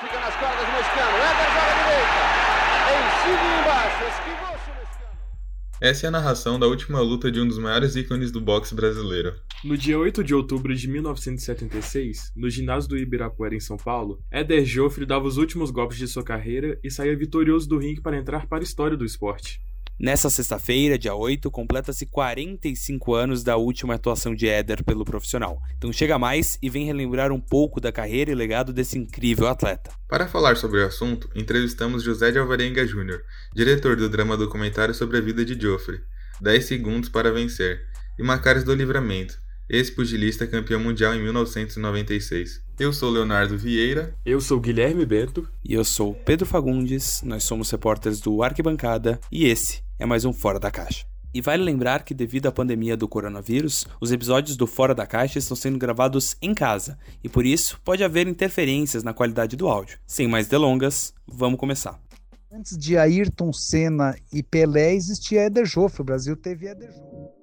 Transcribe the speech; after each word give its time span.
fica 0.00 0.20
nas 0.20 0.34
cordas 0.36 0.64
do 0.64 0.72
mexicano. 0.72 1.16
Éder 1.16 1.48
joga 1.54 1.74
direita. 1.82 2.22
Em 2.94 3.04
cima 3.22 3.44
e 3.44 3.60
embaixo. 3.60 4.04
Esquivou-se 4.04 4.70
o 4.70 4.74
mexicano. 4.74 5.18
Essa 5.80 6.06
é 6.06 6.08
a 6.08 6.10
narração 6.10 6.58
da 6.58 6.66
última 6.66 7.00
luta 7.00 7.30
de 7.30 7.40
um 7.40 7.48
dos 7.48 7.58
maiores 7.58 7.96
ícones 7.96 8.30
do 8.30 8.40
boxe 8.40 8.74
brasileiro. 8.74 9.34
No 9.64 9.76
dia 9.76 9.98
8 9.98 10.22
de 10.22 10.34
outubro 10.34 10.74
de 10.74 10.86
1976, 10.88 12.32
no 12.36 12.48
ginásio 12.48 12.90
do 12.90 12.96
Ibirapuera 12.96 13.56
em 13.56 13.60
São 13.60 13.76
Paulo, 13.76 14.22
Éder 14.30 14.64
Joffre 14.64 15.04
dava 15.04 15.26
os 15.26 15.36
últimos 15.36 15.70
golpes 15.70 15.98
de 15.98 16.06
sua 16.06 16.22
carreira 16.22 16.78
e 16.82 16.90
saía 16.90 17.16
vitorioso 17.16 17.68
do 17.68 17.78
ringue 17.78 18.00
para 18.00 18.16
entrar 18.16 18.46
para 18.46 18.62
a 18.62 18.62
história 18.62 18.96
do 18.96 19.04
esporte. 19.04 19.60
Nessa 20.00 20.30
sexta-feira, 20.30 20.96
dia 20.96 21.12
8, 21.12 21.50
completa-se 21.50 22.06
45 22.06 23.14
anos 23.16 23.42
da 23.42 23.56
última 23.56 23.94
atuação 23.94 24.32
de 24.32 24.46
Éder 24.46 24.84
pelo 24.84 25.04
profissional. 25.04 25.60
Então 25.76 25.92
chega 25.92 26.16
mais 26.16 26.56
e 26.62 26.70
vem 26.70 26.86
relembrar 26.86 27.32
um 27.32 27.40
pouco 27.40 27.80
da 27.80 27.90
carreira 27.90 28.30
e 28.30 28.34
legado 28.34 28.72
desse 28.72 28.96
incrível 28.96 29.48
atleta. 29.48 29.90
Para 30.06 30.28
falar 30.28 30.56
sobre 30.56 30.78
o 30.78 30.86
assunto, 30.86 31.28
entrevistamos 31.34 32.04
José 32.04 32.30
de 32.30 32.38
Alvarenga 32.38 32.86
Jr., 32.86 33.20
diretor 33.52 33.96
do 33.96 34.08
drama 34.08 34.36
documentário 34.36 34.94
sobre 34.94 35.18
a 35.18 35.20
vida 35.20 35.44
de 35.44 35.60
Joffre, 35.60 36.00
10 36.40 36.64
segundos 36.64 37.08
para 37.08 37.32
vencer, 37.32 37.80
e 38.16 38.22
Macares 38.22 38.62
do 38.62 38.76
Livramento, 38.76 39.36
ex-pugilista 39.68 40.46
campeão 40.46 40.80
mundial 40.80 41.14
em 41.14 41.22
1996. 41.22 42.62
Eu 42.78 42.92
sou 42.92 43.10
Leonardo 43.10 43.58
Vieira. 43.58 44.14
Eu 44.24 44.40
sou 44.40 44.58
Guilherme 44.58 45.04
Bento. 45.04 45.48
E 45.64 45.74
eu 45.74 45.84
sou 45.84 46.14
Pedro 46.14 46.46
Fagundes. 46.46 47.22
Nós 47.22 47.44
somos 47.44 47.70
repórteres 47.70 48.20
do 48.20 48.42
Arquibancada 48.42 49.20
e 49.30 49.46
esse 49.46 49.82
é 49.98 50.06
mais 50.06 50.24
um 50.24 50.32
Fora 50.32 50.58
da 50.58 50.70
Caixa. 50.70 51.04
E 51.34 51.42
vale 51.42 51.62
lembrar 51.62 52.04
que, 52.04 52.14
devido 52.14 52.46
à 52.46 52.52
pandemia 52.52 52.96
do 52.96 53.06
coronavírus, 53.06 53.86
os 54.00 54.10
episódios 54.10 54.56
do 54.56 54.66
Fora 54.66 54.94
da 54.94 55.06
Caixa 55.06 55.38
estão 55.38 55.56
sendo 55.56 55.78
gravados 55.78 56.36
em 56.40 56.54
casa 56.54 56.98
e 57.22 57.28
por 57.28 57.44
isso 57.44 57.78
pode 57.84 58.02
haver 58.02 58.26
interferências 58.26 59.02
na 59.02 59.12
qualidade 59.12 59.54
do 59.54 59.68
áudio. 59.68 59.98
Sem 60.06 60.26
mais 60.26 60.48
delongas, 60.48 61.12
vamos 61.26 61.60
começar. 61.60 62.00
Antes 62.50 62.78
de 62.78 62.96
Ayrton 62.96 63.52
Senna 63.52 64.16
e 64.32 64.42
Pelé 64.42 64.94
existia 64.94 65.44
Eder 65.44 65.66
Joffre. 65.66 66.00
O 66.00 66.04
Brasil 66.04 66.34
teve 66.34 66.66
Eder 66.66 66.90
Joffre. 66.90 67.37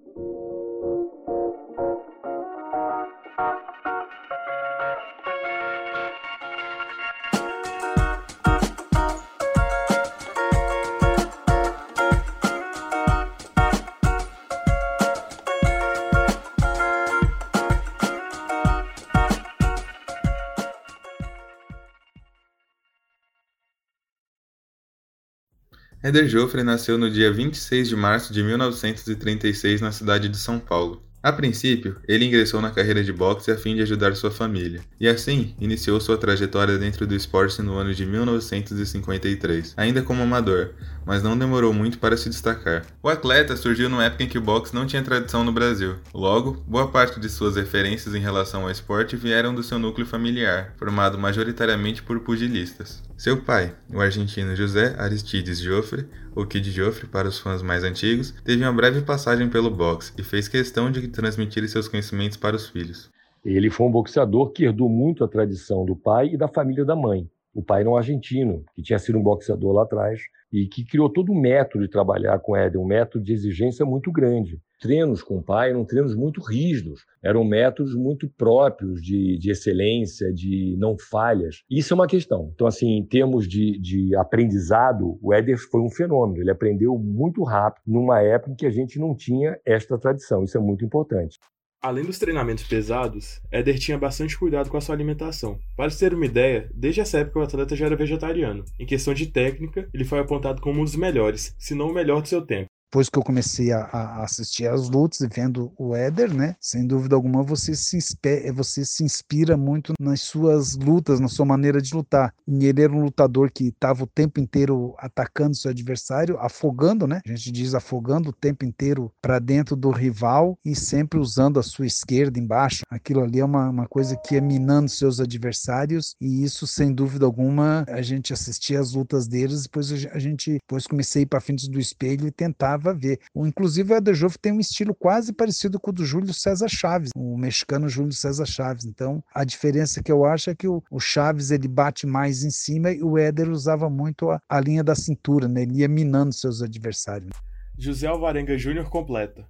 Éder 26.06 26.28
Joffre 26.28 26.62
nasceu 26.62 27.00
no 27.00 27.10
dia 27.10 27.34
26 27.34 27.90
de 27.90 27.96
março 27.96 28.32
de 28.32 28.44
1936 28.44 29.82
na 29.82 29.92
cidade 29.92 30.30
de 30.30 30.38
São 30.38 30.60
Paulo. 30.60 31.02
A 31.24 31.34
princípio, 31.34 31.96
ele 32.08 32.26
ingressou 32.26 32.62
na 32.62 32.70
carreira 32.70 33.04
de 33.04 33.12
boxe 33.12 33.50
a 33.50 33.58
fim 33.58 33.74
de 33.74 33.82
ajudar 33.82 34.16
sua 34.16 34.30
família, 34.30 34.82
e 35.00 35.08
assim 35.08 35.56
iniciou 35.60 36.00
sua 36.00 36.16
trajetória 36.16 36.78
dentro 36.78 37.08
do 37.08 37.16
esporte 37.16 37.60
no 37.64 37.74
ano 37.74 37.92
de 37.92 38.06
1953, 38.06 39.74
ainda 39.76 40.04
como 40.04 40.22
amador, 40.22 40.76
mas 41.04 41.24
não 41.24 41.36
demorou 41.36 41.74
muito 41.74 41.98
para 41.98 42.16
se 42.16 42.30
destacar. 42.30 42.86
O 43.02 43.10
atleta 43.10 43.58
surgiu 43.58 43.90
numa 43.90 44.06
época 44.06 44.26
em 44.26 44.28
que 44.28 44.38
o 44.38 44.42
boxe 44.42 44.76
não 44.76 44.86
tinha 44.86 45.02
tradição 45.02 45.44
no 45.44 45.52
Brasil. 45.52 45.96
Logo, 46.14 46.64
boa 46.68 46.88
parte 46.88 47.20
de 47.20 47.30
suas 47.30 47.56
referências 47.56 48.14
em 48.14 48.20
relação 48.20 48.62
ao 48.62 48.70
esporte 48.70 49.16
vieram 49.16 49.56
do 49.56 49.64
seu 49.64 49.80
núcleo 49.80 50.06
familiar, 50.06 50.76
formado 50.78 51.18
majoritariamente 51.18 52.04
por 52.04 52.20
pugilistas. 52.20 53.02
Seu 53.18 53.42
pai, 53.42 53.74
o 53.94 54.02
argentino 54.02 54.54
José 54.58 54.94
Aristides 55.00 55.60
Joffre, 55.60 56.06
o 56.36 56.46
Kid 56.46 56.70
Joffre 56.70 57.08
para 57.08 57.30
os 57.30 57.40
fãs 57.40 57.62
mais 57.62 57.82
antigos, 57.82 58.32
teve 58.44 58.62
uma 58.62 58.74
breve 58.74 59.02
passagem 59.02 59.50
pelo 59.50 59.70
boxe 59.72 60.12
e 60.18 60.22
fez 60.22 60.50
questão 60.50 60.92
de 60.92 61.08
transmitir 61.08 61.66
seus 61.70 61.88
conhecimentos 61.88 62.36
para 62.36 62.58
os 62.58 62.68
filhos. 62.68 63.10
Ele 63.44 63.70
foi 63.70 63.88
um 63.88 63.92
boxeador 63.92 64.52
que 64.52 64.66
herdou 64.66 64.90
muito 64.90 65.24
a 65.24 65.30
tradição 65.30 65.86
do 65.86 65.96
pai 65.96 66.32
e 66.34 66.38
da 66.38 66.50
família 66.50 66.84
da 66.84 66.96
mãe. 66.96 67.30
O 67.54 67.64
pai 67.64 67.82
era 67.82 67.90
um 67.90 67.96
argentino, 67.96 68.66
que 68.76 68.82
tinha 68.82 69.00
sido 69.00 69.18
um 69.18 69.24
boxeador 69.24 69.72
lá 69.72 69.84
atrás 69.84 70.20
e 70.52 70.68
que 70.68 70.84
criou 70.84 71.10
todo 71.10 71.32
um 71.32 71.40
método 71.40 71.86
de 71.86 71.90
trabalhar 71.90 72.38
com 72.40 72.54
Éder, 72.54 72.82
um 72.82 72.86
método 72.86 73.24
de 73.24 73.32
exigência 73.32 73.86
muito 73.86 74.12
grande. 74.12 74.60
Treinos 74.80 75.24
com 75.24 75.38
o 75.38 75.44
pai 75.44 75.70
eram 75.70 75.86
treinos 75.86 76.16
muito 76.16 76.42
rígidos, 76.42 77.06
eram 77.24 77.44
métodos 77.44 77.96
muito 77.96 78.30
próprios 78.30 79.02
de, 79.02 79.38
de 79.38 79.52
excelência, 79.52 80.32
de 80.34 80.76
não 80.78 80.98
falhas. 80.98 81.64
Isso 81.70 81.94
é 81.94 81.96
uma 81.96 82.08
questão. 82.08 82.52
Então, 82.54 82.68
assim, 82.68 82.98
em 82.98 83.06
termos 83.06 83.48
de, 83.48 83.80
de 83.80 84.16
aprendizado, 84.16 85.18
o 85.22 85.34
Éder 85.34 85.58
foi 85.58 85.82
um 85.82 85.90
fenômeno. 85.90 86.42
Ele 86.42 86.52
aprendeu 86.52 86.98
muito 86.98 87.44
rápido, 87.44 87.84
numa 87.88 88.22
época 88.22 88.52
em 88.52 88.56
que 88.56 88.66
a 88.66 88.72
gente 88.72 89.00
não 89.00 89.16
tinha 89.16 89.58
esta 89.66 89.98
tradição. 89.98 90.44
Isso 90.44 90.58
é 90.58 90.62
muito 90.62 90.84
importante. 90.84 91.40
Além 91.82 92.04
dos 92.04 92.18
treinamentos 92.18 92.64
pesados, 92.64 93.40
Éder 93.52 93.78
tinha 93.78 93.98
bastante 93.98 94.38
cuidado 94.38 94.70
com 94.72 94.78
a 94.78 94.82
sua 94.82 94.96
alimentação. 94.96 95.60
Para 95.78 95.92
ter 95.92 96.16
uma 96.16 96.26
ideia, 96.26 96.68
desde 96.74 97.02
essa 97.02 97.20
época 97.20 97.40
o 97.40 97.44
atleta 97.44 97.76
já 97.76 97.86
era 97.86 97.96
vegetariano. 97.96 98.66
Em 98.80 98.88
questão 98.88 99.14
de 99.14 99.28
técnica, 99.28 99.88
ele 99.94 100.04
foi 100.04 100.18
apontado 100.18 100.62
como 100.62 100.82
um 100.82 100.84
dos 100.84 100.96
melhores, 100.96 101.56
se 101.60 101.76
não 101.76 101.90
o 101.90 101.94
melhor 101.94 102.24
do 102.24 102.28
seu 102.28 102.42
tempo 102.42 102.68
depois 102.96 103.10
que 103.10 103.20
eu 103.20 103.24
comecei 103.24 103.74
a, 103.74 103.90
a, 103.92 104.24
assistir 104.24 104.70
às 104.70 104.88
lutas 104.88 105.20
e 105.20 105.28
vendo 105.28 105.70
o 105.78 105.94
Éder, 105.94 106.34
né? 106.34 106.56
Sem 106.62 106.88
dúvida 106.88 107.14
alguma, 107.14 107.44
você 107.44 107.76
se, 107.76 107.98
inspira, 107.98 108.54
você 108.54 108.86
se 108.86 109.04
inspira 109.04 109.58
muito 109.58 109.92
nas 110.00 110.22
suas 110.22 110.78
lutas, 110.78 111.20
na 111.20 111.28
sua 111.28 111.46
maneira 111.46 111.82
de 111.82 111.94
lutar. 111.94 112.34
E 112.48 112.66
ele 112.66 112.82
era 112.82 112.94
um 112.94 113.04
lutador 113.04 113.52
que 113.52 113.66
estava 113.66 114.06
o 114.06 114.08
tempo 114.08 114.40
inteiro 114.40 114.96
atacando 114.98 115.58
seu 115.58 115.72
adversário, 115.72 116.38
afogando, 116.40 117.06
né? 117.06 117.20
A 117.26 117.30
gente 117.32 117.52
diz 117.52 117.76
afogando 117.76 118.30
o 118.30 118.34
tempo 118.34 118.64
inteiro 118.64 119.12
para 119.22 119.40
dentro 119.40 119.76
do 119.76 119.90
rival 119.90 120.58
e 120.64 120.74
sempre 120.74 121.20
usando 121.20 121.60
a 121.60 121.64
sua 121.64 121.86
esquerda 121.86 122.40
embaixo. 122.40 122.84
Aquilo 122.90 123.22
ali 123.22 123.42
é 123.42 123.46
uma, 123.46 123.70
uma 123.70 123.88
coisa 123.90 124.16
que 124.16 124.38
é 124.38 124.42
minando 124.42 124.90
seus 124.90 125.20
adversários 125.20 126.16
e 126.22 126.46
isso, 126.46 126.66
sem 126.66 126.94
dúvida 126.94 127.26
alguma, 127.26 127.84
a 127.90 128.02
gente 128.02 128.32
assistia 128.32 128.80
às 128.80 128.94
lutas 128.94 129.28
deles, 129.28 129.64
depois 129.64 129.92
a 129.92 130.20
gente 130.20 130.60
depois 130.62 130.88
comecei 130.88 131.26
para 131.26 131.42
frente 131.42 131.70
do 131.70 131.78
espelho 131.78 132.26
e 132.26 132.32
tentava 132.32 132.85
ver. 132.94 133.20
Inclusive, 133.36 133.94
o 133.94 134.14
Joffre 134.14 134.40
tem 134.40 134.52
um 134.52 134.60
estilo 134.60 134.94
quase 134.94 135.34
parecido 135.34 135.80
com 135.80 135.92
o 135.92 135.94
do 135.94 136.06
Júlio 136.06 136.34
César 136.34 136.68
Chaves, 136.68 137.12
o 137.16 137.38
mexicano 137.38 137.90
Júlio 137.90 138.14
César 138.14 138.46
Chaves. 138.46 138.86
Então, 138.86 139.24
a 139.34 139.44
diferença 139.44 140.02
que 140.02 140.12
eu 140.12 140.26
acho 140.26 140.50
é 140.50 140.56
que 140.56 140.68
o, 140.68 140.84
o 140.90 141.00
Chaves 141.00 141.52
ele 141.52 141.68
bate 141.68 142.06
mais 142.06 142.44
em 142.44 142.52
cima 142.52 142.92
e 142.92 143.02
o 143.04 143.18
Éder 143.18 143.50
usava 143.50 143.90
muito 143.90 144.30
a, 144.30 144.42
a 144.50 144.60
linha 144.60 144.84
da 144.84 144.96
cintura, 144.96 145.48
né? 145.48 145.64
ele 145.64 145.80
ia 145.80 145.88
minando 145.88 146.34
seus 146.34 146.62
adversários. 146.62 147.32
José 147.78 148.08
Alvarenga 148.08 148.58
Júnior 148.58 148.90
completa 148.90 149.46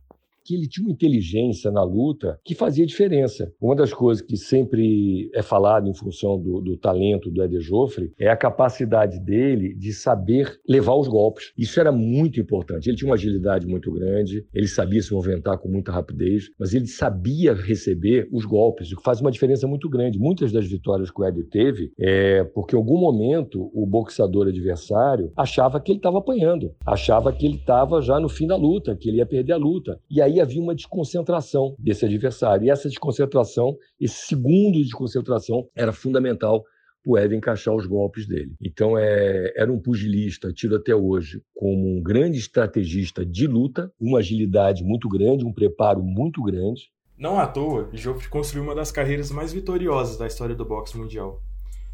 que 0.45 0.53
ele 0.53 0.67
tinha 0.67 0.85
uma 0.85 0.93
inteligência 0.93 1.71
na 1.71 1.83
luta 1.83 2.39
que 2.45 2.53
fazia 2.53 2.85
diferença. 2.85 3.51
Uma 3.59 3.75
das 3.75 3.91
coisas 3.91 4.23
que 4.23 4.37
sempre 4.37 5.29
é 5.33 5.41
falado 5.41 5.89
em 5.89 5.93
função 5.93 6.39
do, 6.39 6.61
do 6.61 6.77
talento 6.77 7.31
do 7.31 7.43
Eder 7.43 7.61
Joffre 7.61 8.13
é 8.19 8.29
a 8.29 8.37
capacidade 8.37 9.19
dele 9.19 9.73
de 9.73 9.91
saber 9.91 10.59
levar 10.67 10.95
os 10.95 11.07
golpes. 11.07 11.51
Isso 11.57 11.79
era 11.79 11.91
muito 11.91 12.39
importante. 12.39 12.87
Ele 12.87 12.95
tinha 12.95 13.09
uma 13.09 13.15
agilidade 13.15 13.65
muito 13.65 13.91
grande, 13.91 14.45
ele 14.53 14.67
sabia 14.67 15.01
se 15.01 15.13
movimentar 15.13 15.57
com 15.57 15.67
muita 15.67 15.91
rapidez, 15.91 16.49
mas 16.59 16.73
ele 16.73 16.87
sabia 16.87 17.53
receber 17.53 18.27
os 18.31 18.45
golpes, 18.45 18.91
o 18.91 18.97
que 18.97 19.03
faz 19.03 19.19
uma 19.21 19.31
diferença 19.31 19.67
muito 19.67 19.89
grande. 19.89 20.19
Muitas 20.19 20.51
das 20.51 20.67
vitórias 20.67 21.09
que 21.09 21.19
o 21.19 21.25
Eder 21.25 21.47
teve 21.49 21.91
é 21.99 22.43
porque 22.43 22.75
em 22.75 22.79
algum 22.79 22.99
momento 22.99 23.71
o 23.73 23.85
boxeador 23.87 24.47
adversário 24.47 25.31
achava 25.35 25.79
que 25.79 25.91
ele 25.91 25.99
estava 25.99 26.19
apanhando, 26.19 26.71
achava 26.85 27.33
que 27.33 27.45
ele 27.45 27.55
estava 27.55 28.01
já 28.01 28.19
no 28.19 28.29
fim 28.29 28.45
da 28.45 28.55
luta, 28.55 28.95
que 28.95 29.09
ele 29.09 29.17
ia 29.17 29.25
perder 29.25 29.53
a 29.53 29.57
luta. 29.57 29.99
E 30.09 30.21
aí 30.21 30.34
aí 30.35 30.41
havia 30.41 30.61
uma 30.61 30.75
desconcentração 30.75 31.75
desse 31.79 32.05
adversário. 32.05 32.65
E 32.65 32.69
essa 32.69 32.89
desconcentração, 32.89 33.75
esse 33.99 34.27
segundo 34.27 34.73
de 34.73 34.83
desconcentração, 34.83 35.67
era 35.75 35.91
fundamental 35.91 36.63
o 37.05 37.17
Ed 37.17 37.35
encaixar 37.35 37.75
os 37.75 37.85
golpes 37.85 38.27
dele. 38.27 38.55
Então, 38.59 38.97
é, 38.97 39.53
era 39.55 39.71
um 39.71 39.79
pugilista 39.79 40.51
tido 40.51 40.75
até 40.75 40.95
hoje 40.95 41.41
como 41.53 41.97
um 41.97 42.01
grande 42.01 42.39
estrategista 42.39 43.23
de 43.23 43.45
luta, 43.45 43.91
uma 43.99 44.19
agilidade 44.19 44.83
muito 44.83 45.07
grande, 45.07 45.45
um 45.45 45.53
preparo 45.53 46.01
muito 46.01 46.41
grande. 46.41 46.89
Não 47.17 47.39
à 47.39 47.45
toa, 47.45 47.89
Joffre 47.93 48.27
construiu 48.27 48.63
uma 48.63 48.75
das 48.75 48.91
carreiras 48.91 49.31
mais 49.31 49.53
vitoriosas 49.53 50.17
da 50.17 50.25
história 50.25 50.55
do 50.55 50.65
boxe 50.65 50.97
mundial. 50.97 51.41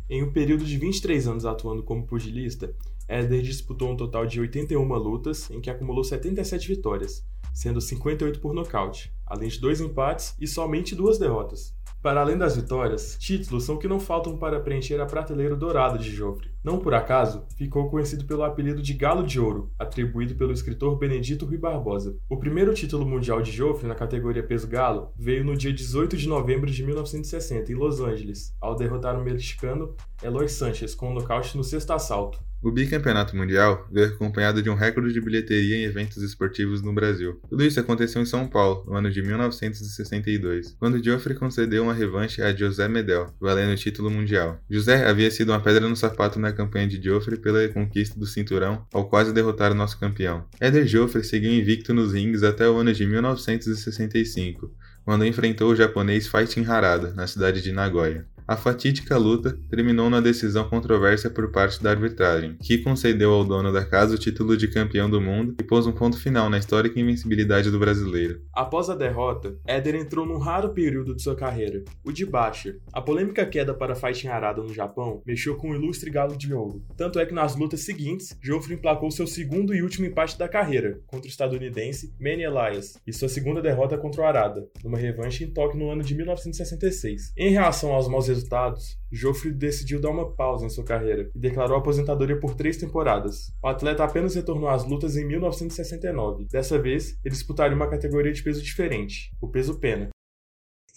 Em 0.09 0.23
um 0.23 0.31
período 0.31 0.63
de 0.63 0.77
23 0.77 1.27
anos 1.27 1.45
atuando 1.45 1.83
como 1.83 2.07
pugilista, 2.07 2.73
Éder 3.07 3.41
disputou 3.41 3.91
um 3.91 3.97
total 3.97 4.25
de 4.25 4.39
81 4.39 4.81
lutas, 4.95 5.51
em 5.51 5.59
que 5.59 5.69
acumulou 5.69 6.03
77 6.03 6.67
vitórias, 6.69 7.23
sendo 7.53 7.81
58 7.81 8.39
por 8.39 8.53
nocaute, 8.53 9.13
além 9.25 9.49
de 9.49 9.59
dois 9.59 9.79
empates 9.79 10.35
e 10.39 10.47
somente 10.47 10.95
duas 10.95 11.17
derrotas. 11.17 11.73
Para 12.01 12.21
além 12.21 12.35
das 12.35 12.55
vitórias, 12.55 13.15
títulos 13.19 13.63
são 13.63 13.77
que 13.77 13.87
não 13.87 13.99
faltam 13.99 14.35
para 14.35 14.59
preencher 14.59 14.99
a 14.99 15.05
prateleira 15.05 15.55
dourada 15.55 15.99
de 15.99 16.09
Joffre. 16.09 16.49
Não 16.63 16.79
por 16.79 16.95
acaso, 16.95 17.45
ficou 17.55 17.91
conhecido 17.91 18.25
pelo 18.25 18.43
apelido 18.43 18.81
de 18.81 18.95
Galo 18.95 19.23
de 19.23 19.39
Ouro, 19.39 19.71
atribuído 19.77 20.33
pelo 20.33 20.51
escritor 20.51 20.97
Benedito 20.97 21.45
Rui 21.45 21.59
Barbosa. 21.59 22.17
O 22.27 22.37
primeiro 22.37 22.73
título 22.73 23.05
mundial 23.05 23.39
de 23.43 23.51
Joffre 23.51 23.87
na 23.87 23.93
categoria 23.93 24.41
peso 24.41 24.67
galo 24.67 25.11
veio 25.15 25.45
no 25.45 25.55
dia 25.55 25.71
18 25.71 26.17
de 26.17 26.27
novembro 26.27 26.71
de 26.71 26.83
1960, 26.83 27.71
em 27.71 27.75
Los 27.75 27.99
Angeles, 27.99 28.55
ao 28.59 28.75
derrotar 28.75 29.15
o 29.15 29.23
mexicano 29.23 29.95
Eloy 30.23 30.49
Sanchez 30.49 30.95
com 30.95 31.11
um 31.11 31.13
nocaute 31.13 31.55
no 31.55 31.63
sexto 31.63 31.91
assalto. 31.91 32.39
O 32.63 32.69
bicampeonato 32.69 33.35
mundial 33.35 33.87
veio 33.91 34.09
acompanhado 34.09 34.61
de 34.61 34.69
um 34.69 34.75
recorde 34.75 35.11
de 35.11 35.19
bilheteria 35.19 35.77
em 35.77 35.83
eventos 35.83 36.21
esportivos 36.21 36.83
no 36.83 36.93
Brasil. 36.93 37.41
Tudo 37.49 37.65
isso 37.65 37.79
aconteceu 37.79 38.21
em 38.21 38.25
São 38.25 38.47
Paulo, 38.47 38.85
no 38.85 38.95
ano 38.95 39.09
de 39.09 39.19
1962, 39.19 40.75
quando 40.77 41.03
Geoffrey 41.03 41.35
concedeu 41.35 41.81
uma 41.83 41.93
revanche 41.93 42.39
a 42.39 42.55
José 42.55 42.87
Medel, 42.87 43.33
valendo 43.41 43.73
o 43.73 43.75
título 43.75 44.11
mundial. 44.11 44.59
José 44.69 45.07
havia 45.07 45.31
sido 45.31 45.49
uma 45.51 45.59
pedra 45.59 45.89
no 45.89 45.95
sapato 45.95 46.37
na 46.37 46.53
campanha 46.53 46.87
de 46.87 47.01
Geoffrey 47.01 47.39
pela 47.39 47.67
conquista 47.69 48.19
do 48.19 48.27
cinturão, 48.27 48.85
ao 48.93 49.09
quase 49.09 49.33
derrotar 49.33 49.71
o 49.71 49.75
nosso 49.75 49.99
campeão. 49.99 50.45
Eder 50.61 50.85
Geoffrey 50.85 51.23
seguiu 51.23 51.51
invicto 51.51 51.95
nos 51.95 52.13
rings 52.13 52.43
até 52.43 52.69
o 52.69 52.77
ano 52.77 52.93
de 52.93 53.07
1965, 53.07 54.71
quando 55.03 55.25
enfrentou 55.25 55.71
o 55.71 55.75
japonês 55.75 56.27
Fighting 56.27 56.65
Harada, 56.65 57.11
na 57.15 57.25
cidade 57.25 57.59
de 57.59 57.71
Nagoya. 57.71 58.27
A 58.51 58.57
fatídica 58.57 59.17
luta 59.17 59.57
terminou 59.69 60.09
na 60.09 60.19
decisão 60.19 60.67
controversa 60.67 61.29
por 61.29 61.53
parte 61.53 61.81
da 61.81 61.89
arbitragem, 61.89 62.57
que 62.61 62.79
concedeu 62.79 63.31
ao 63.31 63.45
dono 63.45 63.71
da 63.71 63.85
casa 63.85 64.15
o 64.15 64.17
título 64.17 64.57
de 64.57 64.67
campeão 64.67 65.09
do 65.09 65.21
mundo 65.21 65.55
e 65.57 65.63
pôs 65.63 65.87
um 65.87 65.93
ponto 65.93 66.19
final 66.19 66.49
na 66.49 66.57
histórica 66.57 66.99
invencibilidade 66.99 67.71
do 67.71 67.79
brasileiro. 67.79 68.41
Após 68.51 68.89
a 68.89 68.93
derrota, 68.93 69.55
Éder 69.65 69.95
entrou 69.95 70.25
num 70.25 70.37
raro 70.37 70.73
período 70.73 71.15
de 71.15 71.23
sua 71.23 71.33
carreira, 71.33 71.81
o 72.03 72.11
de 72.11 72.25
baixa. 72.25 72.75
A 72.91 73.01
polêmica 73.01 73.45
queda 73.45 73.73
para 73.73 73.95
Fighting 73.95 74.27
Arada 74.27 74.61
no 74.61 74.73
Japão 74.73 75.21
mexeu 75.25 75.55
com 75.55 75.71
o 75.71 75.75
ilustre 75.75 76.09
galo 76.09 76.35
de 76.35 76.53
ouro. 76.53 76.83
Tanto 76.97 77.19
é 77.19 77.25
que 77.25 77.33
nas 77.33 77.55
lutas 77.55 77.85
seguintes, 77.85 78.37
Joffrey 78.41 78.75
emplacou 78.75 79.09
seu 79.11 79.25
segundo 79.25 79.73
e 79.73 79.81
último 79.81 80.07
empate 80.07 80.37
da 80.37 80.49
carreira, 80.49 80.99
contra 81.07 81.25
o 81.25 81.29
estadunidense 81.29 82.13
Manny 82.19 82.43
Elias, 82.43 82.99
e 83.07 83.13
sua 83.13 83.29
segunda 83.29 83.61
derrota 83.61 83.97
contra 83.97 84.23
o 84.23 84.25
Arada, 84.25 84.67
numa 84.83 84.97
revanche 84.97 85.45
em 85.45 85.51
Tóquio 85.53 85.79
no 85.79 85.89
ano 85.89 86.03
de 86.03 86.13
1966. 86.13 87.31
Em 87.37 87.51
reação 87.51 87.93
aos 87.93 88.09
maus 88.09 88.40
resultados 88.41 88.99
Joffrey 89.11 89.53
decidiu 89.53 90.01
dar 90.01 90.09
uma 90.09 90.33
pausa 90.33 90.65
em 90.65 90.69
sua 90.69 90.83
carreira 90.83 91.29
e 91.33 91.39
declarou 91.39 91.77
aposentadoria 91.77 92.39
por 92.39 92.55
três 92.55 92.77
temporadas. 92.77 93.53
O 93.63 93.67
atleta 93.67 94.03
apenas 94.03 94.35
retornou 94.35 94.69
às 94.69 94.85
lutas 94.85 95.15
em 95.15 95.25
1969. 95.25 96.45
Dessa 96.45 96.81
vez, 96.81 97.17
ele 97.23 97.33
disputaria 97.33 97.75
uma 97.75 97.89
categoria 97.89 98.31
de 98.31 98.43
peso 98.43 98.61
diferente, 98.61 99.31
o 99.41 99.47
peso 99.47 99.79
pena. 99.79 100.09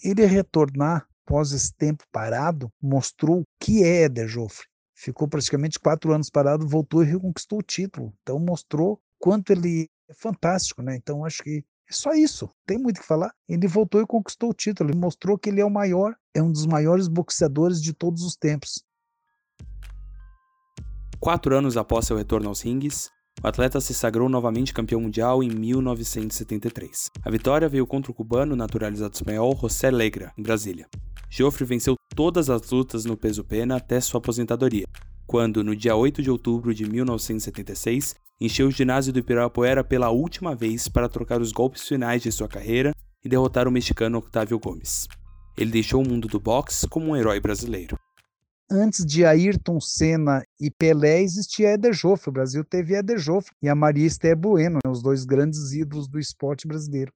Ele 0.03 0.25
retornar 0.25 1.07
após 1.25 1.51
esse 1.51 1.73
tempo 1.73 2.03
parado 2.11 2.69
mostrou 2.81 3.41
o 3.41 3.43
que 3.59 3.83
é 3.83 4.03
Eder 4.03 4.27
Joffrey. 4.27 4.67
Ficou 4.97 5.27
praticamente 5.27 5.79
quatro 5.79 6.13
anos 6.13 6.29
parado, 6.29 6.67
voltou 6.67 7.03
e 7.03 7.07
reconquistou 7.07 7.59
o 7.59 7.63
título. 7.63 8.13
Então 8.21 8.39
mostrou 8.39 8.99
quanto 9.19 9.51
ele 9.51 9.87
é 10.09 10.13
fantástico, 10.13 10.81
né? 10.81 10.95
Então 10.95 11.25
acho 11.25 11.43
que 11.43 11.63
é 11.87 11.93
só 11.93 12.13
isso, 12.13 12.49
tem 12.65 12.77
muito 12.77 12.97
o 12.97 13.01
que 13.01 13.07
falar. 13.07 13.31
Ele 13.47 13.67
voltou 13.67 14.01
e 14.01 14.07
conquistou 14.07 14.49
o 14.49 14.53
título, 14.53 14.89
ele 14.89 14.97
mostrou 14.97 15.37
que 15.37 15.49
ele 15.49 15.61
é 15.61 15.65
o 15.65 15.69
maior, 15.69 16.15
é 16.33 16.41
um 16.41 16.51
dos 16.51 16.65
maiores 16.65 17.07
boxeadores 17.07 17.81
de 17.81 17.93
todos 17.93 18.23
os 18.23 18.35
tempos. 18.35 18.83
Quatro 21.19 21.55
anos 21.55 21.77
após 21.77 22.05
seu 22.05 22.17
retorno 22.17 22.49
aos 22.49 22.61
rings, 22.61 23.09
o 23.43 23.47
atleta 23.47 23.79
se 23.79 23.93
sagrou 23.93 24.27
novamente 24.27 24.73
campeão 24.73 25.01
mundial 25.01 25.43
em 25.43 25.49
1973. 25.49 27.11
A 27.23 27.29
vitória 27.29 27.69
veio 27.69 27.85
contra 27.85 28.11
o 28.11 28.15
cubano 28.15 28.55
naturalizado 28.55 29.13
espanhol 29.13 29.55
José 29.55 29.91
Legra, 29.91 30.33
em 30.37 30.41
Brasília. 30.41 30.87
Joffre 31.29 31.65
venceu 31.65 31.95
todas 32.15 32.49
as 32.49 32.69
lutas 32.71 33.05
no 33.05 33.17
peso 33.17 33.43
pena 33.43 33.75
até 33.75 33.99
sua 33.99 34.19
aposentadoria, 34.19 34.85
quando, 35.25 35.63
no 35.63 35.75
dia 35.75 35.95
8 35.95 36.21
de 36.21 36.29
outubro 36.29 36.73
de 36.73 36.89
1976, 36.89 38.15
encheu 38.39 38.67
o 38.67 38.71
ginásio 38.71 39.11
do 39.13 39.19
Ibirapuera 39.19 39.83
pela 39.83 40.09
última 40.09 40.55
vez 40.55 40.87
para 40.87 41.09
trocar 41.09 41.41
os 41.41 41.51
golpes 41.51 41.87
finais 41.87 42.21
de 42.21 42.31
sua 42.31 42.47
carreira 42.47 42.93
e 43.23 43.29
derrotar 43.29 43.67
o 43.67 43.71
mexicano 43.71 44.17
Octávio 44.19 44.59
Gomes. 44.59 45.07
Ele 45.57 45.71
deixou 45.71 46.03
o 46.03 46.07
mundo 46.07 46.27
do 46.27 46.39
boxe 46.39 46.87
como 46.87 47.07
um 47.07 47.15
herói 47.15 47.39
brasileiro. 47.39 47.97
Antes 48.69 49.05
de 49.05 49.23
Ayrton 49.23 49.79
Senna 49.79 50.43
e 50.59 50.71
Pelé 50.71 51.21
existia 51.21 51.73
Eder 51.73 51.93
Joffre. 51.93 52.29
O 52.29 52.33
Brasil 52.33 52.63
teve 52.63 52.95
Eder 52.95 53.17
Joffre 53.17 53.53
e 53.61 53.69
a 53.69 53.75
Maria 53.75 54.07
Esther 54.07 54.35
Bueno, 54.35 54.79
né, 54.83 54.91
os 54.91 55.03
dois 55.03 55.23
grandes 55.23 55.71
ídolos 55.71 56.07
do 56.07 56.19
esporte 56.19 56.67
brasileiro. 56.67 57.13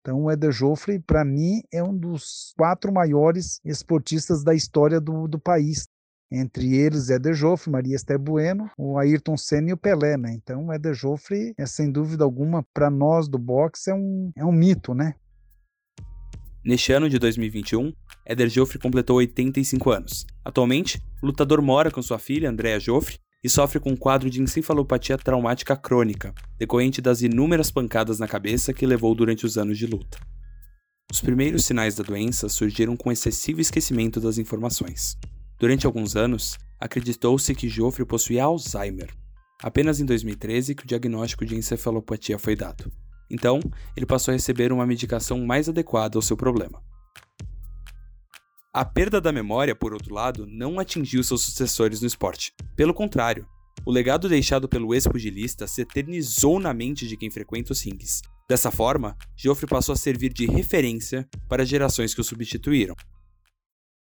Então, 0.00 0.22
o 0.22 0.30
Eder 0.30 0.52
Joffre, 0.52 1.00
para 1.00 1.24
mim, 1.24 1.62
é 1.72 1.82
um 1.82 1.96
dos 1.96 2.52
quatro 2.56 2.92
maiores 2.92 3.58
esportistas 3.64 4.44
da 4.44 4.54
história 4.54 5.00
do, 5.00 5.26
do 5.26 5.38
país 5.38 5.88
entre 6.34 6.76
eles 6.76 7.10
Éder 7.10 7.34
Joffre, 7.34 7.70
Maria 7.70 7.94
Esther 7.94 8.18
Bueno, 8.18 8.70
o 8.76 8.98
Ayrton 8.98 9.36
Senna 9.36 9.70
e 9.70 9.72
o 9.72 9.76
Pelé, 9.76 10.16
né? 10.16 10.34
Então 10.34 10.66
o 10.66 10.72
Éder 10.72 10.94
Joffre 10.94 11.54
é 11.56 11.66
sem 11.66 11.90
dúvida 11.90 12.24
alguma 12.24 12.64
para 12.74 12.90
nós 12.90 13.28
do 13.28 13.38
boxe 13.38 13.90
é 13.90 13.94
um, 13.94 14.32
é 14.36 14.44
um 14.44 14.52
mito, 14.52 14.94
né? 14.94 15.14
Neste 16.64 16.92
ano 16.92 17.10
de 17.10 17.18
2021, 17.18 17.92
Éder 18.24 18.48
Joffre 18.48 18.78
completou 18.78 19.16
85 19.16 19.90
anos. 19.90 20.26
Atualmente, 20.44 21.00
o 21.22 21.26
lutador 21.26 21.60
mora 21.60 21.90
com 21.90 22.00
sua 22.00 22.18
filha, 22.18 22.48
Andrea 22.48 22.80
Joffre, 22.80 23.18
e 23.42 23.48
sofre 23.50 23.78
com 23.78 23.90
um 23.90 23.96
quadro 23.96 24.30
de 24.30 24.40
encefalopatia 24.40 25.18
traumática 25.18 25.76
crônica, 25.76 26.32
decorrente 26.58 27.02
das 27.02 27.20
inúmeras 27.20 27.70
pancadas 27.70 28.18
na 28.18 28.26
cabeça 28.26 28.72
que 28.72 28.86
levou 28.86 29.14
durante 29.14 29.44
os 29.44 29.58
anos 29.58 29.76
de 29.76 29.86
luta. 29.86 30.18
Os 31.12 31.20
primeiros 31.20 31.66
sinais 31.66 31.94
da 31.94 32.02
doença 32.02 32.48
surgiram 32.48 32.96
com 32.96 33.12
excessivo 33.12 33.60
esquecimento 33.60 34.18
das 34.18 34.38
informações. 34.38 35.18
Durante 35.58 35.86
alguns 35.86 36.16
anos, 36.16 36.58
acreditou-se 36.80 37.54
que 37.54 37.68
Joffre 37.68 38.04
possuía 38.04 38.44
Alzheimer. 38.44 39.10
Apenas 39.62 40.00
em 40.00 40.04
2013 40.04 40.74
que 40.74 40.84
o 40.84 40.86
diagnóstico 40.86 41.46
de 41.46 41.56
encefalopatia 41.56 42.38
foi 42.38 42.54
dado. 42.54 42.92
Então, 43.30 43.60
ele 43.96 44.04
passou 44.04 44.32
a 44.32 44.34
receber 44.34 44.72
uma 44.72 44.86
medicação 44.86 45.44
mais 45.44 45.68
adequada 45.68 46.18
ao 46.18 46.22
seu 46.22 46.36
problema. 46.36 46.82
A 48.72 48.84
perda 48.84 49.20
da 49.20 49.32
memória, 49.32 49.74
por 49.74 49.92
outro 49.94 50.12
lado, 50.12 50.46
não 50.46 50.80
atingiu 50.80 51.22
seus 51.22 51.42
sucessores 51.42 52.00
no 52.00 52.06
esporte. 52.06 52.52
Pelo 52.76 52.92
contrário, 52.92 53.46
o 53.86 53.90
legado 53.90 54.28
deixado 54.28 54.68
pelo 54.68 54.92
ex-pugilista 54.92 55.66
se 55.66 55.82
eternizou 55.82 56.58
na 56.58 56.74
mente 56.74 57.06
de 57.06 57.16
quem 57.16 57.30
frequenta 57.30 57.72
os 57.72 57.82
rings. 57.84 58.20
Dessa 58.48 58.70
forma, 58.70 59.16
Joffre 59.36 59.66
passou 59.66 59.92
a 59.92 59.96
servir 59.96 60.32
de 60.32 60.46
referência 60.46 61.26
para 61.48 61.64
gerações 61.64 62.12
que 62.12 62.20
o 62.20 62.24
substituíram, 62.24 62.94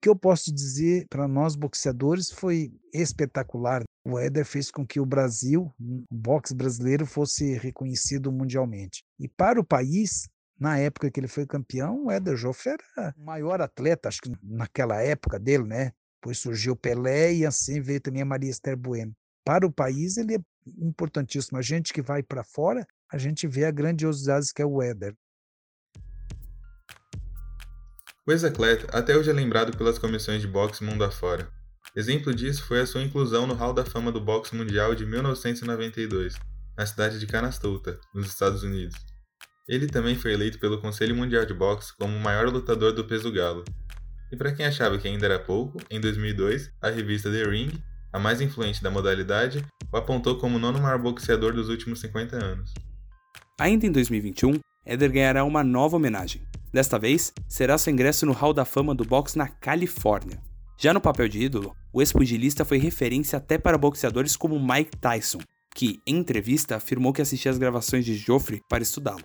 que 0.01 0.09
eu 0.09 0.17
posso 0.17 0.53
dizer 0.53 1.07
para 1.09 1.27
nós 1.27 1.57
boxeadores 1.57 2.31
foi 2.31 2.73
espetacular. 2.93 3.83
O 4.05 4.19
Éder 4.19 4.45
fez 4.45 4.71
com 4.71 4.87
que 4.87 5.01
o 5.01 5.07
Brasil, 5.07 5.73
o 5.79 6.05
boxe 6.11 6.55
brasileiro, 6.55 7.05
fosse 7.05 7.55
reconhecido 7.55 8.33
mundialmente. 8.33 9.03
E 9.19 9.29
para 9.29 9.61
o 9.61 9.65
país, 9.65 10.29
na 10.59 10.79
época 10.79 11.11
que 11.11 11.21
ele 11.21 11.29
foi 11.29 11.47
campeão, 11.47 12.07
o 12.07 12.11
Éder 12.11 12.37
Joffre 12.37 12.77
era 12.97 13.15
o 13.17 13.25
maior 13.25 13.61
atleta, 13.61 14.09
acho 14.09 14.21
que 14.21 14.33
naquela 14.43 15.01
época 15.03 15.39
dele, 15.39 15.65
né? 15.65 15.93
Depois 16.21 16.39
surgiu 16.39 16.73
o 16.73 16.77
Pelé 16.77 17.35
e 17.35 17.47
assim 17.47 17.81
veio 17.81 18.01
também 18.01 18.23
a 18.23 18.27
Maria 18.27 18.51
Esther 18.51 18.77
Bueno. 18.77 19.15
Para 19.45 19.67
o 19.67 19.73
país, 19.73 20.17
ele 20.17 20.35
é 20.35 20.39
importantíssimo. 20.79 21.59
A 21.59 21.63
gente 21.63 21.93
que 21.93 22.03
vai 22.03 22.23
para 22.23 22.45
fora, 22.45 22.87
a 23.11 23.17
gente 23.17 23.47
vê 23.47 23.65
a 23.65 23.71
grandiosidade 23.71 24.53
que 24.53 24.61
é 24.61 24.67
o 24.67 24.83
Éder. 24.83 25.15
O 28.29 28.31
ex-atleta 28.31 28.87
até 28.95 29.17
hoje 29.17 29.31
é 29.31 29.33
lembrado 29.33 29.75
pelas 29.75 29.99
comissões 29.99 30.43
de 30.43 30.47
boxe 30.47 30.85
mundo 30.85 31.03
afora. 31.03 31.49
Exemplo 31.97 32.35
disso 32.35 32.63
foi 32.63 32.79
a 32.83 32.87
sua 32.87 33.03
inclusão 33.03 33.47
no 33.47 33.55
Hall 33.55 33.73
da 33.73 33.87
Fama 33.87 34.13
do 34.13 34.21
Boxe 34.21 34.55
Mundial 34.55 34.95
de 34.95 35.07
1992, 35.07 36.35
na 36.77 36.85
cidade 36.85 37.19
de 37.19 37.27
Canastota, 37.27 37.99
nos 38.15 38.27
Estados 38.27 38.63
Unidos. 38.63 38.95
Ele 39.67 39.87
também 39.87 40.15
foi 40.15 40.35
eleito 40.35 40.59
pelo 40.59 40.79
Conselho 40.79 41.17
Mundial 41.17 41.47
de 41.47 41.55
Boxe 41.55 41.97
como 41.97 42.15
o 42.15 42.21
maior 42.21 42.51
lutador 42.51 42.93
do 42.93 43.03
peso 43.03 43.33
galo. 43.33 43.65
E 44.31 44.37
para 44.37 44.53
quem 44.53 44.67
achava 44.67 44.99
que 44.99 45.09
ainda 45.09 45.25
era 45.25 45.39
pouco, 45.39 45.81
em 45.91 45.99
2002, 45.99 46.71
a 46.83 46.91
revista 46.91 47.33
The 47.33 47.45
Ring, 47.45 47.83
a 48.13 48.19
mais 48.19 48.43
influente 48.43 48.83
da 48.83 48.91
modalidade, 48.91 49.65
o 49.91 49.97
apontou 49.97 50.37
como 50.37 50.57
o 50.57 50.61
nono 50.61 50.79
maior 50.79 50.99
boxeador 50.99 51.55
dos 51.55 51.71
últimos 51.71 51.99
50 52.01 52.37
anos. 52.37 52.75
Ainda 53.59 53.87
em 53.87 53.91
2021, 53.91 54.59
Eder 54.85 55.11
ganhará 55.11 55.45
uma 55.45 55.65
nova 55.65 55.97
homenagem, 55.97 56.43
Desta 56.73 56.99
vez, 56.99 57.33
será 57.49 57.79
seu 57.79 57.93
ingresso 57.93 58.27
no 58.27 58.33
Hall 58.33 58.53
da 58.53 58.65
Fama 58.65 58.95
do 58.95 59.03
boxe 59.03 59.39
na 59.39 59.49
Califórnia. 59.49 60.39
Já 60.77 60.93
no 60.93 61.01
papel 61.01 61.27
de 61.27 61.43
ídolo, 61.43 61.75
o 61.93 62.03
ex-pugilista 62.03 62.63
foi 62.63 62.77
referência 62.77 63.39
até 63.39 63.57
para 63.57 63.79
boxeadores 63.79 64.37
como 64.37 64.61
Mike 64.61 64.99
Tyson, 64.99 65.39
que, 65.75 65.99
em 66.07 66.19
entrevista, 66.19 66.77
afirmou 66.77 67.13
que 67.13 67.23
assistia 67.23 67.51
às 67.51 67.59
gravações 67.59 68.05
de 68.05 68.15
Joffrey 68.15 68.61
para 68.69 68.83
estudá-lo. 68.83 69.25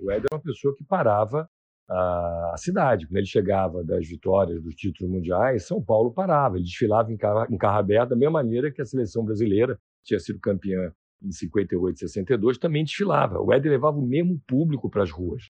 O 0.00 0.10
Ed 0.10 0.26
é 0.30 0.34
uma 0.34 0.42
pessoa 0.42 0.74
que 0.76 0.84
parava 0.84 1.48
a 1.88 2.56
cidade. 2.58 3.06
Quando 3.06 3.18
ele 3.18 3.26
chegava 3.26 3.84
das 3.84 4.06
vitórias 4.08 4.60
dos 4.60 4.74
títulos 4.74 5.12
mundiais, 5.12 5.64
São 5.64 5.80
Paulo 5.80 6.12
parava. 6.12 6.56
Ele 6.56 6.64
desfilava 6.64 7.12
em 7.12 7.16
carro, 7.16 7.46
em 7.48 7.56
carro 7.56 7.78
aberto 7.78 8.10
da 8.10 8.16
mesma 8.16 8.42
maneira 8.42 8.72
que 8.72 8.82
a 8.82 8.84
seleção 8.84 9.24
brasileira 9.24 9.78
tinha 10.02 10.18
sido 10.18 10.40
campeã 10.40 10.92
em 11.22 11.30
58 11.30 11.96
e 11.96 11.98
62, 12.00 12.58
também 12.58 12.84
desfilava. 12.84 13.40
O 13.40 13.52
Éder 13.52 13.70
levava 13.70 13.96
o 13.96 14.06
mesmo 14.06 14.40
público 14.46 14.90
para 14.90 15.04
as 15.04 15.10
ruas. 15.10 15.44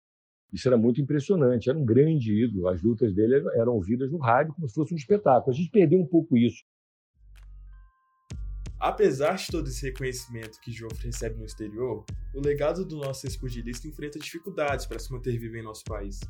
Isso 0.54 0.68
era 0.68 0.76
muito 0.76 1.00
impressionante, 1.00 1.68
era 1.68 1.76
um 1.76 1.84
grande 1.84 2.32
ídolo. 2.32 2.68
As 2.68 2.80
lutas 2.80 3.12
dele 3.12 3.34
eram 3.54 3.73
ouvidas 3.73 4.12
no 4.12 4.18
rádio 4.18 4.54
como 4.54 4.68
se 4.68 4.75
fosse 4.75 4.94
um 4.94 4.96
espetáculo. 4.96 5.52
A 5.52 5.58
gente 5.58 5.68
perdeu 5.68 5.99
um 5.99 6.06
pouco 6.06 6.37
isso. 6.37 6.62
Apesar 8.78 9.34
de 9.34 9.49
todo 9.49 9.66
esse 9.66 9.84
reconhecimento 9.84 10.61
que 10.61 10.70
Joffre 10.70 11.06
recebe 11.06 11.38
no 11.38 11.44
exterior, 11.44 12.04
o 12.32 12.40
legado 12.40 12.84
do 12.84 12.99
nosso 12.99 13.26
ex-pugilista 13.26 13.88
enfrenta 13.88 14.18
dificuldades 14.18 14.87
para 14.87 15.00
se 15.00 15.11
manter 15.11 15.37
vivo 15.38 15.56
em 15.56 15.62
nosso 15.62 15.82
país. 15.84 16.20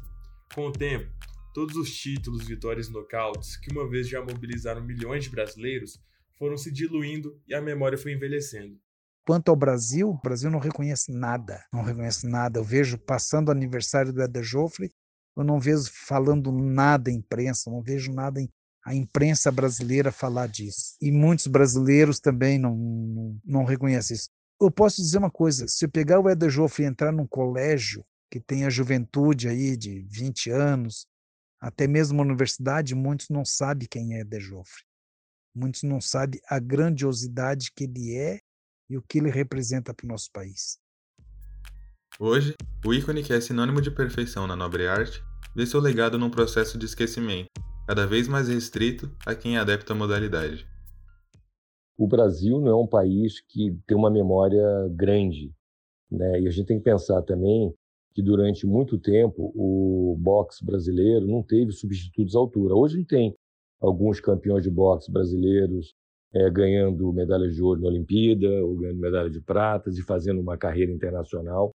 Com 0.55 0.69
o 0.69 0.73
tempo, 0.73 1.13
todos 1.53 1.77
os 1.77 1.95
títulos, 1.95 2.47
vitórias 2.47 2.89
e 2.89 2.93
nocautes, 2.93 3.59
que 3.59 3.71
uma 3.73 3.87
vez 3.87 4.09
já 4.09 4.25
mobilizaram 4.25 4.83
milhões 4.83 5.25
de 5.25 5.31
brasileiros, 5.31 6.01
foram 6.39 6.57
se 6.57 6.73
diluindo 6.73 7.39
e 7.47 7.55
a 7.55 7.61
memória 7.61 7.99
foi 7.99 8.13
envelhecendo. 8.13 8.79
Quanto 9.27 9.49
ao 9.49 9.57
Brasil, 9.57 10.11
o 10.11 10.21
Brasil 10.21 10.51
não 10.51 10.59
reconhece 10.59 11.11
nada, 11.11 11.65
não 11.73 11.83
reconhece 11.83 12.27
nada. 12.27 12.59
Eu 12.59 12.65
vejo 12.65 12.99
passando 12.99 13.49
o 13.49 13.53
aniversário 13.53 14.13
do 14.13 14.23
Eder 14.23 14.43
Joffre, 14.43 14.91
eu 15.37 15.43
não 15.43 15.59
vejo 15.59 15.91
falando 15.93 16.53
nada 16.53 17.11
em 17.11 17.17
imprensa, 17.17 17.71
não 17.71 17.83
vejo 17.83 18.13
nada 18.13 18.41
em 18.41 18.49
a 18.85 18.95
imprensa 18.95 19.51
brasileira 19.51 20.13
falar 20.13 20.47
disso. 20.47 20.97
E 21.01 21.11
muitos 21.11 21.47
brasileiros 21.47 22.21
também 22.21 22.59
não, 22.59 22.77
não, 22.77 23.41
não 23.45 23.65
reconhecem 23.65 24.15
isso. 24.15 24.29
Eu 24.61 24.71
posso 24.71 25.01
dizer 25.01 25.19
uma 25.19 25.31
coisa: 25.31 25.67
se 25.67 25.87
eu 25.87 25.91
pegar 25.91 26.21
o 26.21 26.29
Eder 26.29 26.51
Joffre 26.51 26.85
e 26.85 26.87
entrar 26.87 27.11
num 27.11 27.27
colégio 27.27 28.05
que 28.31 28.39
tem 28.39 28.65
a 28.65 28.71
juventude 28.71 29.49
aí 29.49 29.77
de 29.77 30.03
20 30.03 30.51
anos, 30.51 31.07
até 31.61 31.87
mesmo 31.87 32.21
a 32.21 32.25
universidade, 32.25 32.95
muitos 32.95 33.31
não 33.31 33.45
sabem 33.45 33.89
quem 33.91 34.15
é 34.15 34.21
Eder 34.21 34.41
Joffre. 34.41 34.83
Muitos 35.55 35.83
não 35.83 36.01
sabem 36.01 36.41
a 36.49 36.59
grandiosidade 36.59 37.73
que 37.75 37.85
ele 37.85 38.15
é 38.17 38.41
e 38.95 38.99
o 38.99 39.03
que 39.03 39.19
ele 39.19 39.31
representa 39.31 39.93
para 39.93 40.05
o 40.07 40.09
nosso 40.09 40.31
país. 40.33 40.79
Hoje, 42.19 42.55
o 42.87 42.95
ícone 42.95 43.25
que 43.25 43.33
é 43.33 43.41
sinônimo 43.41 43.81
de 43.81 43.91
perfeição 43.91 44.47
na 44.47 44.55
nobre 44.55 44.87
arte 44.87 45.21
vê 45.55 45.67
seu 45.67 45.81
legado 45.81 46.17
num 46.17 46.31
processo 46.31 46.79
de 46.79 46.87
esquecimento, 46.87 47.49
cada 47.89 48.07
vez 48.07 48.29
mais 48.29 48.49
restrito 48.49 49.11
a 49.27 49.35
quem 49.35 49.57
é 49.57 49.59
adepto 49.59 49.93
à 49.93 49.97
modalidade. 49.97 50.67
O 51.99 52.07
Brasil 52.07 52.61
não 52.61 52.69
é 52.69 52.77
um 52.77 52.87
país 52.87 53.41
que 53.41 53.77
tem 53.87 53.97
uma 53.97 54.11
memória 54.11 54.65
grande, 54.91 55.53
né? 56.11 56.41
E 56.41 56.47
a 56.47 56.51
gente 56.51 56.67
tem 56.67 56.79
que 56.79 56.85
pensar 56.85 57.23
também 57.23 57.75
que 58.15 58.23
durante 58.23 58.65
muito 58.65 58.97
tempo 58.99 59.53
o 59.57 60.17
boxe 60.19 60.65
brasileiro 60.65 61.27
não 61.27 61.43
teve 61.43 61.73
substitutos 61.73 62.37
à 62.37 62.39
altura. 62.39 62.75
Hoje 62.75 62.99
ele 62.99 63.05
tem 63.05 63.37
alguns 63.81 64.21
campeões 64.21 64.63
de 64.63 64.71
boxe 64.71 65.11
brasileiros 65.11 65.95
é, 66.35 66.51
ganhando 66.51 67.13
medalhas 67.13 67.55
de 67.55 67.63
ouro 67.63 67.81
na 67.81 67.89
Olimpíada, 67.89 68.49
ou 68.65 68.77
ganhando 68.77 69.01
medalha 69.01 69.31
de 69.31 69.41
prata, 69.41 69.91
e 69.91 70.03
fazendo 70.03 70.41
uma 70.41 70.57
carreira 70.57 70.93
internacional. 70.93 71.71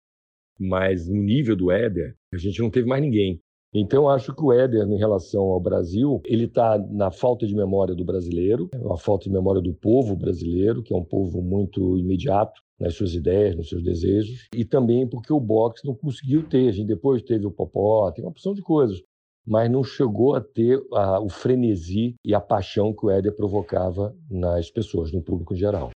Mas 0.57 1.09
no 1.09 1.21
nível 1.21 1.55
do 1.55 1.69
Éder, 1.69 2.15
a 2.33 2.37
gente 2.37 2.61
não 2.61 2.69
teve 2.69 2.87
mais 2.87 3.01
ninguém. 3.01 3.41
Então, 3.77 4.07
acho 4.07 4.33
que 4.33 4.41
o 4.41 4.53
Éder, 4.53 4.87
em 4.87 4.97
relação 4.97 5.41
ao 5.43 5.59
Brasil, 5.59 6.21
ele 6.23 6.45
está 6.45 6.77
na 6.77 7.11
falta 7.11 7.45
de 7.45 7.53
memória 7.53 7.93
do 7.93 8.05
brasileiro, 8.05 8.69
a 8.89 8.97
falta 8.97 9.25
de 9.25 9.31
memória 9.31 9.61
do 9.61 9.73
povo 9.73 10.15
brasileiro, 10.15 10.81
que 10.81 10.93
é 10.93 10.97
um 10.97 11.03
povo 11.03 11.41
muito 11.41 11.97
imediato 11.97 12.61
nas 12.79 12.95
suas 12.95 13.13
ideias, 13.13 13.53
nos 13.53 13.67
seus 13.67 13.83
desejos, 13.83 14.47
e 14.55 14.63
também 14.63 15.05
porque 15.05 15.33
o 15.33 15.41
boxe 15.41 15.85
não 15.85 15.93
conseguiu 15.93 16.47
ter. 16.47 16.69
A 16.69 16.71
gente 16.71 16.87
depois 16.87 17.21
teve 17.21 17.45
o 17.45 17.51
Popó, 17.51 18.09
tem 18.11 18.23
uma 18.23 18.31
opção 18.31 18.53
de 18.53 18.61
coisas, 18.61 19.01
mas 19.45 19.69
não 19.69 19.83
chegou 19.83 20.35
a 20.35 20.41
ter 20.41 20.81
a, 20.93 21.19
o 21.19 21.29
frenesi 21.29 22.15
e 22.23 22.33
a 22.33 22.41
paixão 22.41 22.93
que 22.93 23.05
o 23.05 23.09
Éder 23.09 23.35
provocava 23.35 24.15
nas 24.29 24.71
pessoas, 24.71 25.11
no 25.11 25.21
público 25.21 25.53
em 25.53 25.57
geral. 25.57 25.91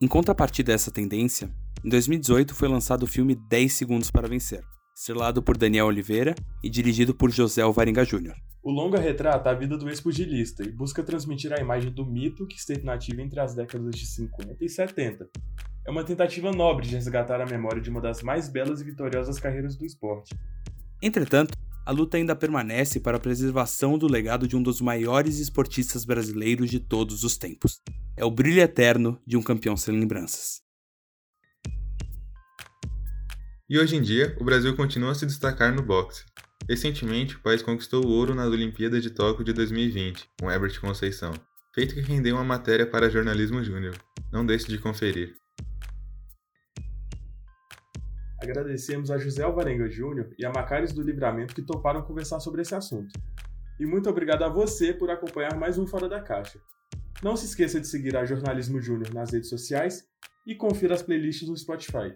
Em 0.00 0.08
contrapartida 0.08 0.72
dessa 0.72 0.90
tendência, 0.90 1.50
em 1.84 1.88
2018 1.88 2.54
foi 2.54 2.68
lançado 2.68 3.02
o 3.02 3.06
filme 3.06 3.34
10 3.34 3.72
Segundos 3.72 4.10
para 4.10 4.28
Vencer, 4.28 4.62
estrelado 4.96 5.42
por 5.42 5.56
Daniel 5.56 5.86
Oliveira 5.86 6.34
e 6.62 6.68
dirigido 6.68 7.14
por 7.14 7.30
José 7.30 7.62
Alvarenga 7.62 8.04
Jr. 8.04 8.34
O 8.62 8.70
longa 8.70 8.98
retrata 8.98 9.50
a 9.50 9.54
vida 9.54 9.78
do 9.78 9.88
ex-pugilista 9.88 10.62
e 10.62 10.70
busca 10.70 11.02
transmitir 11.02 11.52
a 11.52 11.60
imagem 11.60 11.90
do 11.90 12.04
mito 12.04 12.46
que 12.46 12.56
esteve 12.56 12.84
nativo 12.84 13.20
entre 13.20 13.40
as 13.40 13.54
décadas 13.54 13.94
de 13.94 14.06
50 14.06 14.56
e 14.60 14.68
70. 14.68 15.28
É 15.86 15.90
uma 15.90 16.04
tentativa 16.04 16.50
nobre 16.50 16.86
de 16.86 16.94
resgatar 16.94 17.40
a 17.40 17.46
memória 17.46 17.80
de 17.80 17.88
uma 17.88 18.00
das 18.00 18.22
mais 18.22 18.48
belas 18.48 18.80
e 18.80 18.84
vitoriosas 18.84 19.38
carreiras 19.38 19.74
do 19.74 19.86
esporte. 19.86 20.34
Entretanto, 21.00 21.56
a 21.88 21.90
luta 21.90 22.18
ainda 22.18 22.36
permanece 22.36 23.00
para 23.00 23.16
a 23.16 23.20
preservação 23.20 23.96
do 23.96 24.06
legado 24.06 24.46
de 24.46 24.54
um 24.54 24.62
dos 24.62 24.78
maiores 24.78 25.38
esportistas 25.38 26.04
brasileiros 26.04 26.68
de 26.68 26.78
todos 26.78 27.24
os 27.24 27.38
tempos. 27.38 27.80
É 28.14 28.22
o 28.22 28.30
brilho 28.30 28.60
eterno 28.60 29.18
de 29.26 29.38
um 29.38 29.42
campeão 29.42 29.74
sem 29.74 29.98
lembranças. 29.98 30.60
E 33.70 33.78
hoje 33.78 33.96
em 33.96 34.02
dia, 34.02 34.36
o 34.38 34.44
Brasil 34.44 34.76
continua 34.76 35.12
a 35.12 35.14
se 35.14 35.24
destacar 35.24 35.74
no 35.74 35.82
boxe. 35.82 36.26
Recentemente, 36.68 37.36
o 37.36 37.40
país 37.40 37.62
conquistou 37.62 38.04
o 38.04 38.10
ouro 38.10 38.34
nas 38.34 38.48
Olimpíadas 38.48 39.02
de 39.02 39.08
Tóquio 39.08 39.42
de 39.42 39.54
2020, 39.54 40.28
com 40.38 40.50
Herbert 40.50 40.78
Conceição, 40.82 41.32
feito 41.74 41.94
que 41.94 42.02
rendeu 42.02 42.36
uma 42.36 42.44
matéria 42.44 42.84
para 42.86 43.08
Jornalismo 43.08 43.64
Júnior. 43.64 43.96
Não 44.30 44.44
deixe 44.44 44.68
de 44.68 44.76
conferir. 44.76 45.36
Agradecemos 48.40 49.10
a 49.10 49.18
José 49.18 49.42
Alvarenga 49.42 49.88
Júnior 49.90 50.32
e 50.38 50.46
a 50.46 50.50
Macares 50.50 50.92
do 50.92 51.02
Livramento 51.02 51.54
que 51.54 51.62
toparam 51.62 52.02
conversar 52.02 52.38
sobre 52.38 52.62
esse 52.62 52.74
assunto. 52.74 53.18
E 53.80 53.84
muito 53.84 54.08
obrigado 54.08 54.44
a 54.44 54.48
você 54.48 54.92
por 54.92 55.10
acompanhar 55.10 55.56
mais 55.56 55.76
um 55.76 55.86
Fora 55.86 56.08
da 56.08 56.20
Caixa. 56.20 56.60
Não 57.20 57.36
se 57.36 57.46
esqueça 57.46 57.80
de 57.80 57.88
seguir 57.88 58.16
a 58.16 58.24
Jornalismo 58.24 58.80
Júnior 58.80 59.12
nas 59.12 59.32
redes 59.32 59.48
sociais 59.48 60.06
e 60.46 60.54
confira 60.54 60.94
as 60.94 61.02
playlists 61.02 61.48
no 61.48 61.56
Spotify. 61.56 62.14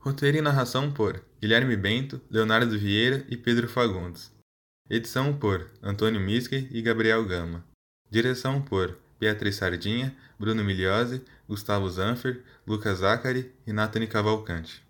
Roteiro 0.00 0.38
e 0.38 0.40
narração 0.40 0.92
por 0.92 1.24
Guilherme 1.40 1.76
Bento, 1.76 2.20
Leonardo 2.28 2.76
Vieira 2.76 3.24
e 3.28 3.36
Pedro 3.36 3.68
Fagundes. 3.68 4.39
Edição 4.92 5.32
por 5.32 5.70
Antônio 5.80 6.20
Miskey 6.20 6.66
e 6.72 6.82
Gabriel 6.82 7.24
Gama. 7.24 7.64
Direção 8.10 8.60
por 8.60 8.98
Beatriz 9.20 9.54
Sardinha, 9.54 10.12
Bruno 10.36 10.64
Miliose, 10.64 11.22
Gustavo 11.48 11.88
Zanfer, 11.88 12.42
Lucas 12.66 12.98
Zacari 12.98 13.52
e 13.64 13.72
Nathalie 13.72 14.08
Cavalcante. 14.08 14.82